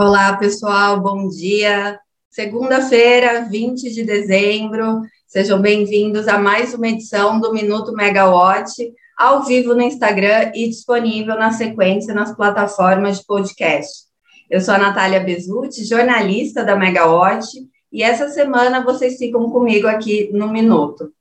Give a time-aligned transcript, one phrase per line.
[0.00, 1.98] Olá, pessoal, bom dia.
[2.30, 5.00] Segunda-feira, 20 de dezembro.
[5.26, 8.70] Sejam bem-vindos a mais uma edição do Minuto Megawatt,
[9.18, 14.04] ao vivo no Instagram e disponível na sequência nas plataformas de podcast.
[14.48, 17.48] Eu sou a Natália Bezutti, jornalista da Megawatt,
[17.92, 21.12] e essa semana vocês ficam comigo aqui no Minuto.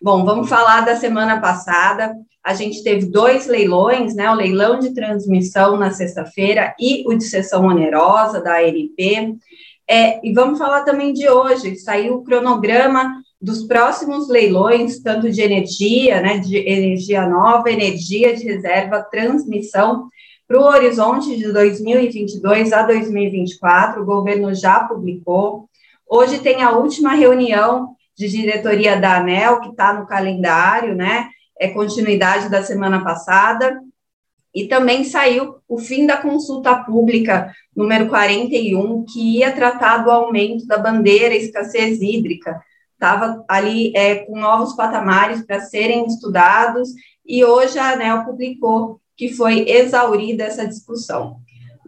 [0.00, 2.14] Bom, vamos falar da semana passada.
[2.44, 4.30] A gente teve dois leilões, né?
[4.30, 9.36] O leilão de transmissão na sexta-feira e o de sessão onerosa da ANP.
[9.88, 11.76] É, e vamos falar também de hoje.
[11.76, 18.44] Saiu o cronograma dos próximos leilões, tanto de energia, né, de energia nova, energia de
[18.44, 20.08] reserva, transmissão,
[20.46, 24.02] para o horizonte de 2022 a 2024.
[24.02, 25.68] O governo já publicou.
[26.08, 31.28] Hoje tem a última reunião de diretoria da ANEL, que está no calendário, né?
[31.58, 33.80] É continuidade da semana passada.
[34.54, 40.66] E também saiu o fim da consulta pública número 41, que ia tratar do aumento
[40.66, 42.58] da bandeira escassez hídrica.
[42.94, 46.88] Estava ali é, com novos patamares para serem estudados,
[47.26, 51.36] e hoje a ANEL publicou que foi exaurida essa discussão.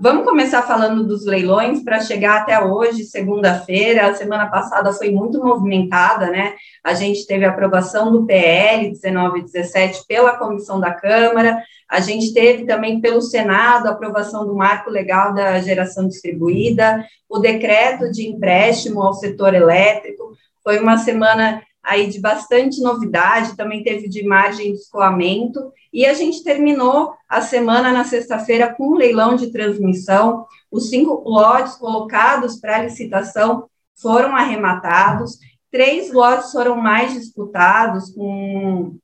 [0.01, 4.07] Vamos começar falando dos leilões para chegar até hoje, segunda-feira.
[4.07, 6.55] A semana passada foi muito movimentada, né?
[6.85, 11.61] A gente teve a aprovação do PL 1917 pela comissão da Câmara,
[11.91, 17.39] a gente teve também pelo Senado a aprovação do marco legal da geração distribuída, o
[17.39, 20.33] decreto de empréstimo ao setor elétrico.
[20.63, 26.13] Foi uma semana aí de bastante novidade, também teve de margem de escoamento, e a
[26.13, 30.47] gente terminou a semana na sexta-feira com um leilão de transmissão.
[30.71, 33.67] Os cinco lotes colocados para licitação
[33.97, 35.39] foram arrematados,
[35.73, 38.97] três lotes foram mais disputados, com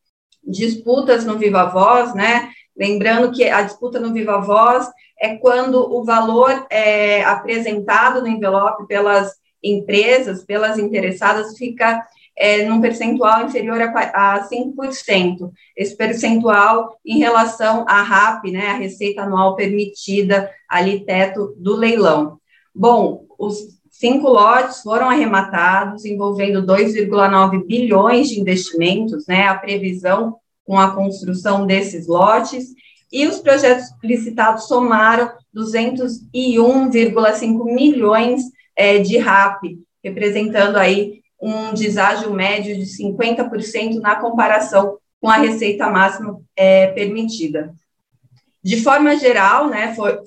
[0.46, 2.50] disputas no Viva Voz, né?
[2.76, 4.86] Lembrando que a disputa no Viva Voz
[5.18, 12.04] é quando o valor é apresentado no envelope pelas empresas, pelas interessadas, fica
[12.36, 15.52] é, num percentual inferior a, a 5%.
[15.76, 22.40] Esse percentual em relação à RAP, né, a receita anual permitida, ali teto do leilão.
[22.74, 30.78] Bom, os cinco lotes foram arrematados, envolvendo 2,9 bilhões de investimentos, né, a previsão com
[30.78, 32.74] a construção desses lotes,
[33.12, 38.42] e os projetos licitados somaram 201,5 milhões
[38.74, 45.90] é, de RAP, representando aí um deságio médio de 50% na comparação com a receita
[45.90, 47.74] máxima é, permitida.
[48.62, 50.18] De forma geral, né, foi,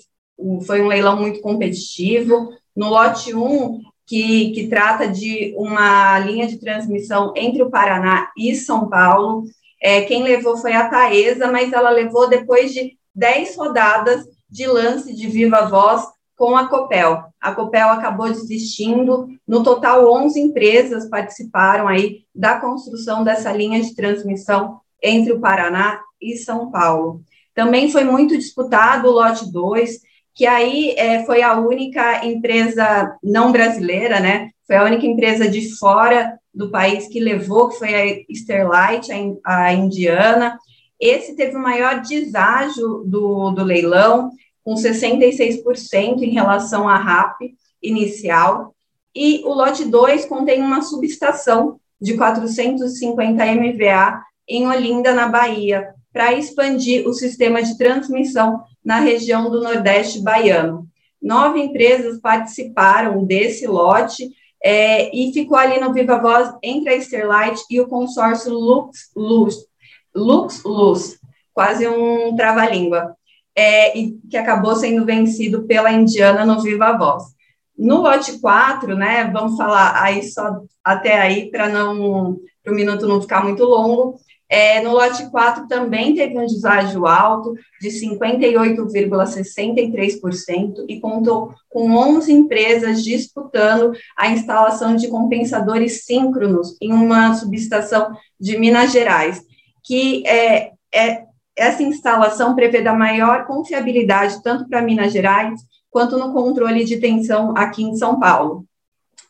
[0.66, 2.53] foi um leilão muito competitivo.
[2.75, 8.53] No lote 1, que, que trata de uma linha de transmissão entre o Paraná e
[8.53, 9.44] São Paulo,
[9.81, 15.16] é, quem levou foi a Taesa, mas ela levou depois de 10 rodadas de lance
[15.16, 16.05] de viva voz
[16.37, 17.23] com a Copel.
[17.41, 19.27] A Copel acabou desistindo.
[19.45, 25.99] No total, 11 empresas participaram aí da construção dessa linha de transmissão entre o Paraná
[26.21, 27.21] e São Paulo.
[27.55, 29.99] Também foi muito disputado o lote 2,
[30.35, 34.51] que aí é, foi a única empresa não brasileira, né?
[34.67, 39.63] Foi a única empresa de fora do país que levou, que foi a Sterlite, a,
[39.63, 40.59] a indiana.
[40.99, 44.29] Esse teve o maior deságio do, do leilão,
[44.67, 47.39] com 66% em relação à RAP
[47.81, 48.75] inicial,
[49.16, 56.33] e o lote 2 contém uma subestação de 450 MVA em Olinda, na Bahia, para
[56.33, 60.85] expandir o sistema de transmissão na região do Nordeste baiano.
[61.22, 64.29] Nove empresas participaram desse lote
[64.61, 69.55] é, e ficou ali no Viva Voz entre a Sterlight e o consórcio Lux Luz,
[70.13, 71.17] Lux Luz,
[71.53, 73.16] quase um trava-língua
[73.57, 77.23] é, e que acabou sendo vencido pela Indiana no Viva Voz.
[77.75, 83.07] No lote 4, né, vamos falar aí só até aí, para não para o minuto
[83.07, 84.19] não ficar muito longo,
[84.50, 92.31] é, no lote 4 também teve um deságio alto de 58,63% e contou com 11
[92.31, 99.41] empresas disputando a instalação de compensadores síncronos em uma subestação de Minas Gerais,
[99.84, 101.26] que é, é
[101.57, 105.59] essa instalação prevê da maior confiabilidade tanto para Minas Gerais
[105.89, 108.65] quanto no controle de tensão aqui em São Paulo.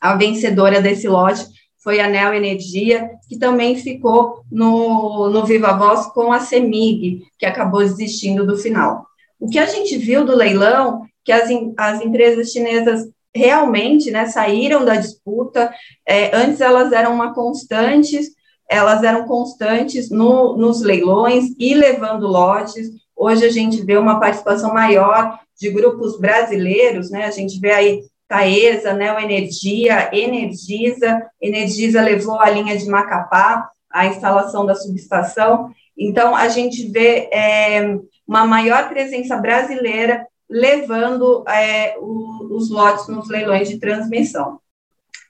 [0.00, 1.46] A vencedora desse lote
[1.82, 7.46] foi a Neo Energia, que também ficou no, no Viva Voz com a CEMIG, que
[7.46, 9.06] acabou desistindo do final.
[9.40, 11.48] O que a gente viu do leilão, que as,
[11.78, 15.72] as empresas chinesas realmente né, saíram da disputa,
[16.06, 18.20] é, antes elas eram uma constante
[18.68, 22.90] elas eram constantes no, nos leilões e levando lotes.
[23.16, 27.24] Hoje a gente vê uma participação maior de grupos brasileiros, né?
[27.24, 34.66] A gente vê aí Taesa, Neoenergia, Energisa, Energisa levou a linha de Macapá, a instalação
[34.66, 35.70] da subestação.
[35.96, 43.28] Então, a gente vê é, uma maior presença brasileira levando é, o, os lotes nos
[43.28, 44.60] leilões de transmissão.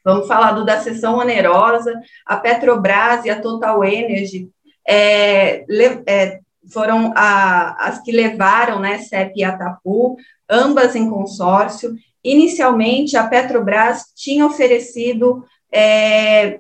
[0.05, 1.93] Vamos falar do da sessão onerosa,
[2.27, 4.49] a Petrobras e a Total Energy
[4.89, 5.65] é,
[6.07, 6.41] é,
[6.73, 10.17] foram a, as que levaram, né, CEP e Atapu,
[10.49, 11.95] ambas em consórcio.
[12.25, 16.59] Inicialmente, a Petrobras tinha oferecido, é,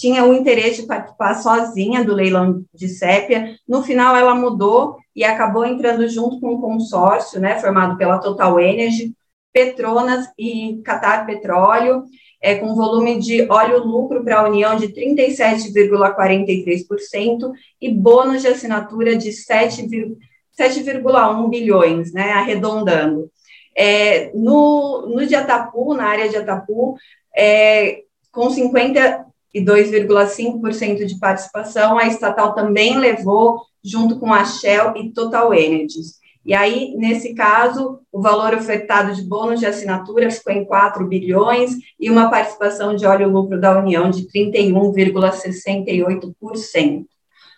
[0.00, 5.24] tinha o interesse de participar sozinha do leilão de Sépia, no final ela mudou e
[5.24, 9.14] acabou entrando junto com um consórcio, né, formado pela Total Energy,
[9.52, 12.04] Petronas e Qatar Petróleo,
[12.40, 19.16] é, com volume de óleo lucro para a União de 37,43% e bônus de assinatura
[19.16, 23.30] de 7,1 bilhões, né, arredondando.
[23.76, 26.94] É, no, no de Atapu, na área de Atapu,
[27.36, 28.02] é,
[28.32, 36.19] com 52,5% de participação, a estatal também levou, junto com a Shell e Total Energies.
[36.44, 41.76] E aí, nesse caso, o valor ofertado de bônus de assinatura ficou em 4 bilhões
[41.98, 47.04] e uma participação de óleo lucro da União de 31,68%.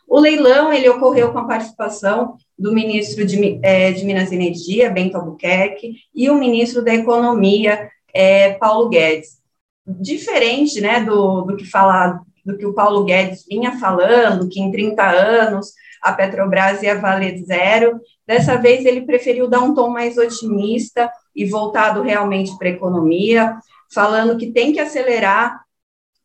[0.08, 4.90] O leilão ele ocorreu com a participação do ministro de, é, de Minas e Energia,
[4.90, 9.40] Bento Albuquerque, e o ministro da Economia, é, Paulo Guedes.
[9.87, 14.70] Diferente né, do, do, que fala, do que o Paulo Guedes vinha falando, que em
[14.70, 20.16] 30 anos a Petrobras ia valer zero, Dessa vez, ele preferiu dar um tom mais
[20.16, 23.56] otimista e voltado realmente para a economia,
[23.92, 25.62] falando que tem que acelerar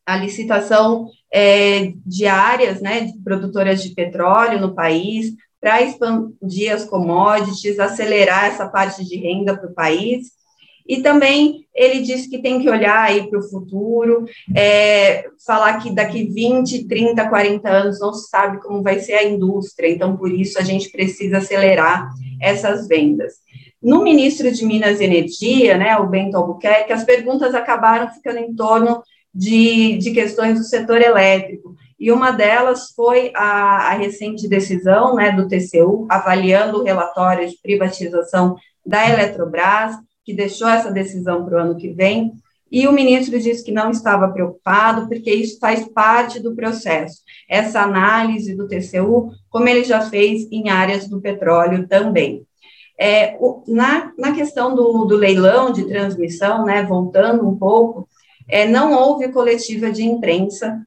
[0.05, 6.85] a licitação é, de áreas né, de produtoras de petróleo no país, para expandir as
[6.85, 10.36] commodities, acelerar essa parte de renda para o país.
[10.87, 14.25] E também ele disse que tem que olhar aí para o futuro,
[14.55, 19.23] é, falar que daqui 20, 30, 40 anos não se sabe como vai ser a
[19.23, 22.09] indústria, então por isso a gente precisa acelerar
[22.41, 23.33] essas vendas.
[23.81, 28.55] No ministro de Minas e Energia, né, o Bento Albuquerque, as perguntas acabaram ficando em
[28.55, 35.15] torno de, de questões do setor elétrico, e uma delas foi a, a recente decisão
[35.15, 38.55] né, do TCU, avaliando o relatório de privatização
[38.85, 39.95] da Eletrobras,
[40.27, 42.33] que deixou essa decisão para o ano que vem,
[42.69, 47.79] e o ministro disse que não estava preocupado, porque isso faz parte do processo, essa
[47.79, 52.45] análise do TCU, como ele já fez em áreas do petróleo também.
[52.99, 58.05] É, o, na, na questão do, do leilão de transmissão, né, voltando um pouco,
[58.49, 60.85] é, não houve coletiva de imprensa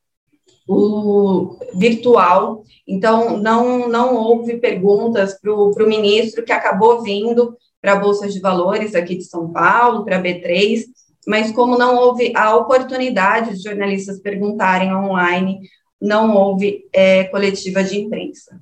[0.69, 7.97] o, virtual, então não, não houve perguntas para o ministro que acabou vindo para a
[7.97, 10.85] Bolsa de Valores aqui de São Paulo, para a B3,
[11.27, 15.61] mas como não houve a oportunidade de jornalistas perguntarem online,
[16.01, 18.61] não houve é, coletiva de imprensa.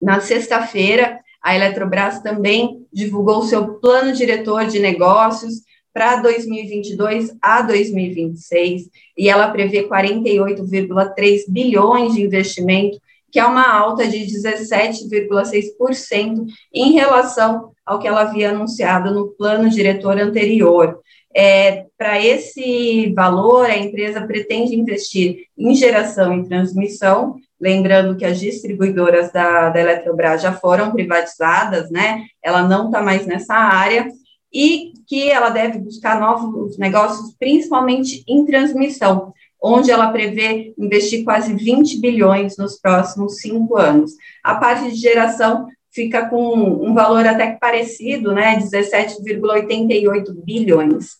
[0.00, 8.88] Na sexta-feira, a Eletrobras também divulgou seu plano diretor de negócios para 2022 a 2026,
[9.16, 12.98] e ela prevê 48,3 bilhões de investimento
[13.34, 19.68] que é uma alta de 17,6% em relação ao que ela havia anunciado no plano
[19.68, 21.00] diretor anterior.
[21.36, 28.38] É, Para esse valor, a empresa pretende investir em geração e transmissão, lembrando que as
[28.38, 32.26] distribuidoras da, da Eletrobras já foram privatizadas, né?
[32.40, 34.06] Ela não está mais nessa área,
[34.52, 39.32] e que ela deve buscar novos negócios, principalmente em transmissão
[39.66, 44.12] onde ela prevê investir quase 20 bilhões nos próximos cinco anos.
[44.42, 51.12] A parte de geração fica com um valor até que parecido, né, 17,88 bilhões.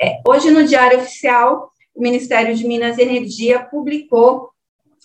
[0.00, 4.50] É, hoje, no Diário Oficial, o Ministério de Minas e Energia publicou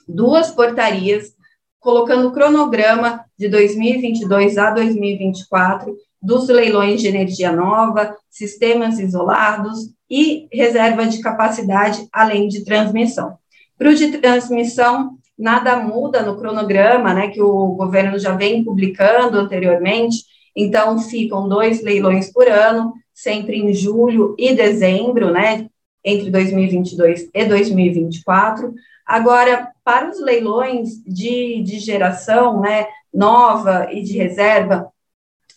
[0.07, 1.33] duas portarias
[1.79, 10.47] colocando o cronograma de 2022 a 2024 dos leilões de energia nova, sistemas isolados e
[10.51, 13.37] reserva de capacidade, além de transmissão.
[13.77, 19.37] Para o de transmissão, nada muda no cronograma, né, que o governo já vem publicando
[19.37, 20.23] anteriormente,
[20.55, 25.67] então ficam dois leilões por ano, sempre em julho e dezembro, né,
[26.03, 28.73] entre 2022 e 2024.
[29.05, 34.91] Agora, para os leilões de, de geração, né, nova e de reserva,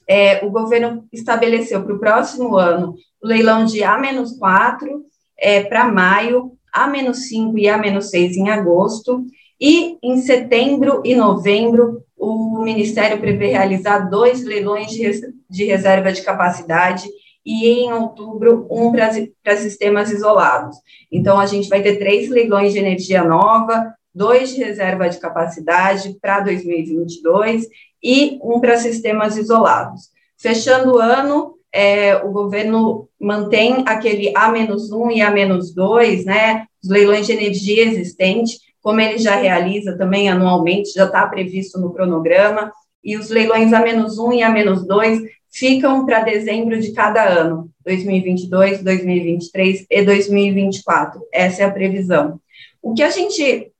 [0.06, 5.02] é, o governo estabeleceu para o próximo ano o leilão de A-4
[5.38, 9.24] é, para maio, A-5 e A-6 em agosto,
[9.60, 15.10] e em setembro e novembro, o Ministério prevê realizar dois leilões de,
[15.48, 17.08] de reserva de capacidade
[17.44, 20.76] e em outubro um para sistemas isolados.
[21.10, 26.16] Então, a gente vai ter três leilões de energia nova, dois de reserva de capacidade
[26.20, 27.66] para 2022
[28.02, 30.10] e um para sistemas isolados.
[30.38, 37.32] Fechando o ano, é, o governo mantém aquele A-1 e A-2, né, os leilões de
[37.32, 42.72] energia existente, como ele já realiza também anualmente, já está previsto no cronograma,
[43.04, 45.22] e os leilões A-1 e A-2
[45.52, 51.20] ficam para dezembro de cada ano, 2022, 2023 e 2024.
[51.32, 52.40] Essa é a previsão.
[52.82, 53.72] O que a gente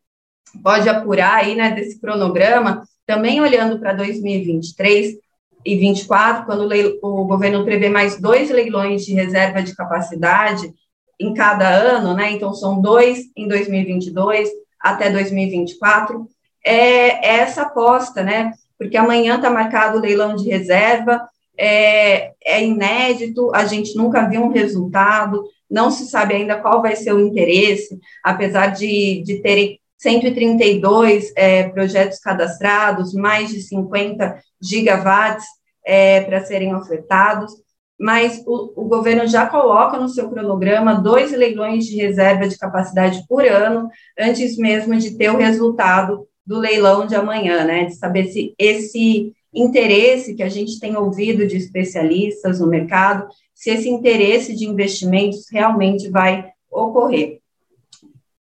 [0.63, 5.21] pode apurar aí, né, desse cronograma, também olhando para 2023 e
[5.65, 6.69] 2024, quando
[7.03, 10.73] o, o governo prevê mais dois leilões de reserva de capacidade
[11.19, 14.49] em cada ano, né, então são dois em 2022
[14.81, 16.27] até 2024,
[16.65, 21.21] é, é essa aposta, né, porque amanhã está marcado o leilão de reserva,
[21.59, 26.97] é, é inédito, a gente nunca viu um resultado, não se sabe ainda qual vai
[26.97, 35.45] ser o interesse, apesar de, de terem 132 é, projetos cadastrados, mais de 50 gigawatts
[35.85, 37.53] é, para serem ofertados,
[37.99, 43.23] mas o, o, governo já coloca no seu cronograma dois leilões de reserva de capacidade
[43.29, 47.85] por ano, antes mesmo de ter o resultado do leilão de amanhã, né?
[47.85, 53.69] De saber se esse interesse que a gente tem ouvido de especialistas no mercado, se
[53.69, 57.40] esse interesse de investimentos realmente vai ocorrer.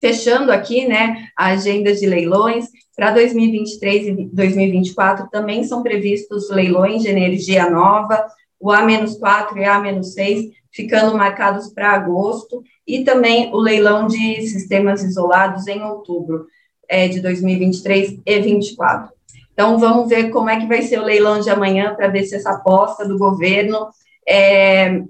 [0.04, 7.00] Fechando aqui, né, a agenda de leilões, para 2023 e 2024 também são previstos leilões
[7.00, 8.22] de energia nova,
[8.60, 15.66] o A-4 e A-6 ficando marcados para agosto, e também o leilão de sistemas isolados
[15.68, 16.48] em outubro
[16.86, 19.10] é, de 2023 e 2024.
[19.54, 22.36] Então, vamos ver como é que vai ser o leilão de amanhã, para ver se
[22.36, 23.88] essa aposta do governo
[24.28, 25.00] é,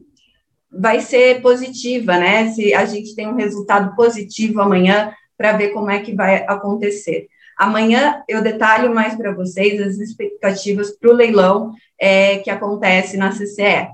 [0.78, 2.50] vai ser positiva, né?
[2.50, 7.28] Se a gente tem um resultado positivo amanhã, para ver como é que vai acontecer.
[7.58, 13.30] Amanhã eu detalho mais para vocês as expectativas para o leilão é, que acontece na
[13.30, 13.88] CCE.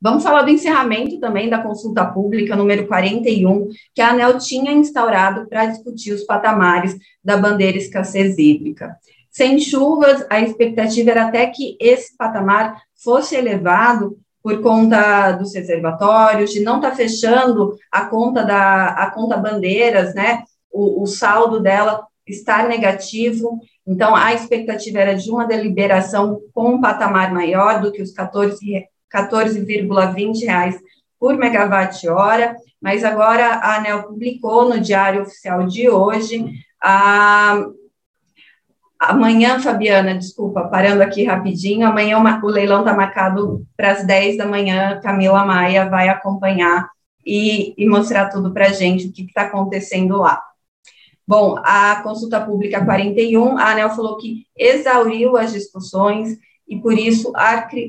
[0.00, 5.48] Vamos falar do encerramento também da consulta pública número 41, que a ANEL tinha instaurado
[5.48, 8.96] para discutir os patamares da bandeira escassez hídrica.
[9.30, 16.52] Sem chuvas, a expectativa era até que esse patamar fosse elevado por conta dos reservatórios,
[16.52, 20.44] de não estar tá fechando a conta da a conta bandeiras, né?
[20.70, 23.58] O, o saldo dela estar negativo.
[23.84, 28.84] Então, a expectativa era de uma deliberação com um patamar maior do que os 14,20
[29.10, 30.78] 14, reais
[31.18, 36.44] por megawatt-hora, mas agora a ANEL publicou no Diário Oficial de hoje
[36.80, 37.66] a,
[38.98, 44.46] Amanhã, Fabiana, desculpa, parando aqui rapidinho, amanhã o leilão está marcado para as 10 da
[44.46, 46.88] manhã, Camila Maia vai acompanhar
[47.24, 50.42] e, e mostrar tudo para a gente, o que está acontecendo lá.
[51.26, 56.38] Bom, a consulta pública 41, a ANEL falou que exauriu as discussões
[56.68, 57.32] e, por isso,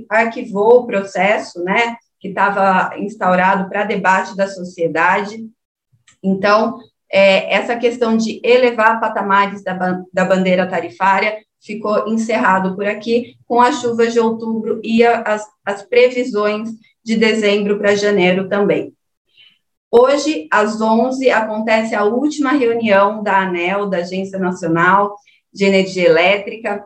[0.10, 5.48] arquivou o processo, né, que estava instaurado para debate da sociedade.
[6.22, 6.80] Então,
[7.12, 13.62] é, essa questão de elevar patamares da, da bandeira tarifária ficou encerrado por aqui, com
[13.62, 16.70] as chuvas de outubro e a, as, as previsões
[17.04, 18.94] de dezembro para janeiro também.
[19.90, 25.16] Hoje, às 11, acontece a última reunião da ANEL, da Agência Nacional
[25.54, 26.86] de Energia Elétrica.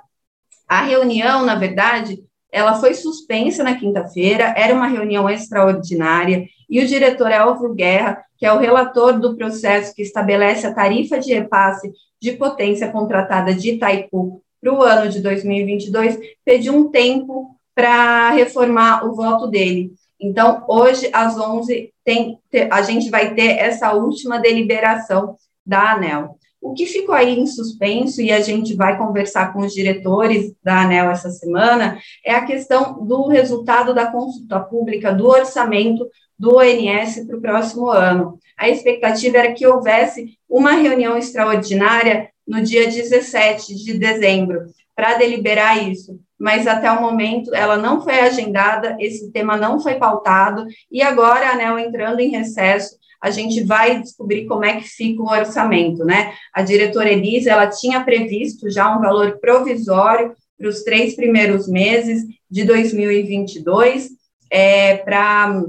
[0.68, 6.88] A reunião, na verdade, ela foi suspensa na quinta-feira, era uma reunião extraordinária, e o
[6.88, 11.94] diretor Elvio Guerra que é o relator do processo que estabelece a tarifa de repasse
[12.20, 19.06] de potência contratada de Itaipu para o ano de 2022, pediu um tempo para reformar
[19.06, 19.94] o voto dele.
[20.20, 22.40] Então, hoje, às 11, tem,
[22.72, 26.36] a gente vai ter essa última deliberação da ANEL.
[26.62, 30.84] O que ficou aí em suspenso, e a gente vai conversar com os diretores da
[30.84, 37.26] ANEL essa semana, é a questão do resultado da consulta pública do orçamento do ONS
[37.26, 38.38] para o próximo ano.
[38.56, 44.66] A expectativa era que houvesse uma reunião extraordinária no dia 17 de dezembro
[44.96, 49.96] para deliberar isso, mas até o momento ela não foi agendada, esse tema não foi
[49.96, 54.88] pautado, e agora a ANEL entrando em recesso, a gente vai descobrir como é que
[54.88, 56.34] fica o orçamento, né?
[56.54, 62.24] A diretora Elisa, ela tinha previsto já um valor provisório para os três primeiros meses
[62.50, 64.10] de 2022,
[64.50, 65.62] é, para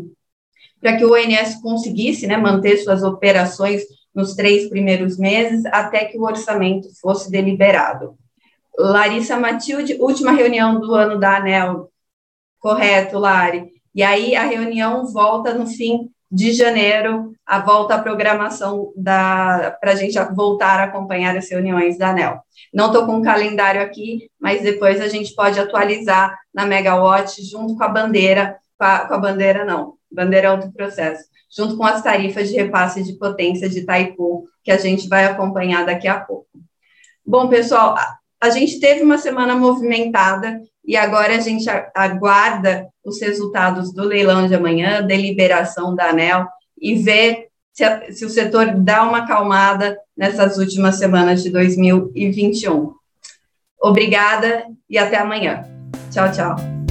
[0.81, 6.19] para que o ONS conseguisse né, manter suas operações nos três primeiros meses, até que
[6.19, 8.17] o orçamento fosse deliberado.
[8.77, 11.89] Larissa Matilde, última reunião do ano da ANEL.
[12.59, 13.71] Correto, Lari.
[13.95, 19.95] E aí a reunião volta no fim de janeiro, a volta à programação para a
[19.95, 22.41] gente voltar a acompanhar as reuniões da ANEL.
[22.73, 27.77] Não estou com o calendário aqui, mas depois a gente pode atualizar na Megawatt junto
[27.77, 31.25] com a bandeira, com a, com a bandeira não, bandeira é outro processo,
[31.55, 35.85] junto com as tarifas de repasse de potência de Itaipu, que a gente vai acompanhar
[35.85, 36.47] daqui a pouco.
[37.27, 37.95] Bom, pessoal,
[38.43, 44.49] a gente teve uma semana movimentada e agora a gente aguarda os resultados do leilão
[44.49, 49.97] de amanhã, deliberação da ANEL e ver se, a, se o setor dá uma acalmada
[50.17, 52.93] nessas últimas semanas de 2021.
[53.81, 55.65] Obrigada e até amanhã.
[56.11, 56.82] Tchau, tchau.